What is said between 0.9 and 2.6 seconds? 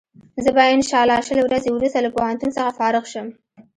الله شل ورځې وروسته له پوهنتون